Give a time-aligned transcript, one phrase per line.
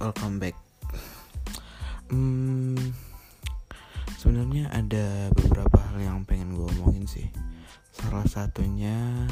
[0.00, 0.56] welcome back.
[2.10, 2.76] Hmm,
[4.18, 7.28] sebenarnya ada beberapa hal yang pengen gue omongin sih.
[7.94, 9.26] Salah satunya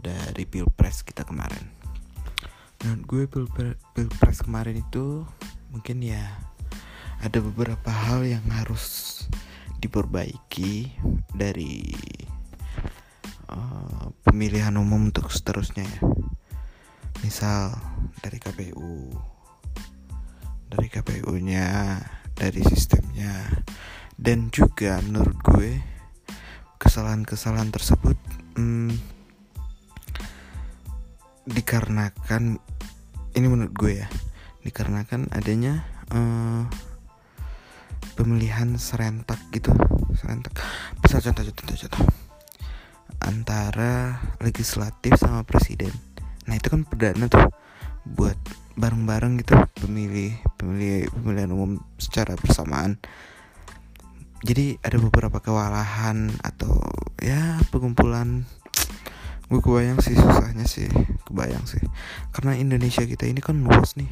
[0.00, 1.64] dari pilpres kita kemarin.
[2.82, 5.24] Menurut gue pilpres, pilpres kemarin itu
[5.70, 6.24] mungkin ya
[7.22, 9.24] ada beberapa hal yang harus
[9.80, 10.92] diperbaiki
[11.32, 11.88] dari
[13.48, 16.00] uh, pemilihan umum untuk seterusnya ya.
[17.24, 19.10] Misal dari KPU
[20.74, 21.66] dari KPU-nya
[22.34, 23.62] dari sistemnya.
[24.14, 25.78] Dan juga menurut gue
[26.78, 28.18] kesalahan-kesalahan tersebut
[28.58, 28.94] hmm,
[31.46, 32.58] dikarenakan
[33.34, 34.08] ini menurut gue ya
[34.62, 35.82] dikarenakan adanya
[36.14, 36.66] uh,
[38.14, 39.74] pemilihan serentak gitu.
[40.14, 40.58] Serentak.
[41.02, 42.06] Bisa contoh contoh contoh
[43.22, 45.90] antara legislatif sama presiden.
[46.46, 47.50] Nah itu kan perdana tuh
[48.04, 48.36] buat
[48.74, 52.98] bareng-bareng gitu pemilih pemilih pemilihan umum secara bersamaan.
[54.44, 56.84] Jadi ada beberapa kewalahan atau
[57.22, 58.44] ya pengumpulan.
[59.48, 60.90] Gue kebayang sih susahnya sih
[61.24, 61.80] kebayang sih.
[62.34, 64.10] Karena Indonesia kita ini kan luas nih.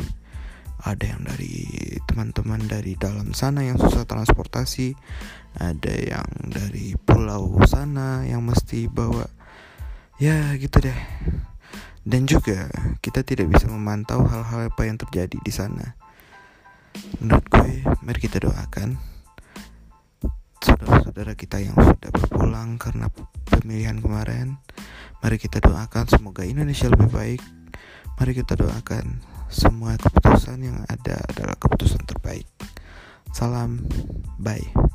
[0.83, 1.69] Ada yang dari
[2.11, 4.99] teman-teman dari dalam sana yang susah transportasi
[5.63, 9.29] ada yang dari pulau sana yang mesti bawa.
[10.17, 10.97] Ya gitu deh
[12.03, 12.67] dan juga
[12.99, 15.95] kita tidak bisa memantau hal-hal apa yang terjadi di sana.
[17.23, 18.99] Menurut gue, mari kita doakan
[20.63, 23.09] saudara-saudara kita yang sudah berpulang karena
[23.49, 24.59] pemilihan kemarin.
[25.23, 27.41] Mari kita doakan semoga Indonesia lebih baik.
[28.19, 32.47] Mari kita doakan semua keputusan yang ada adalah keputusan terbaik.
[33.33, 33.81] Salam,
[34.37, 34.92] bye.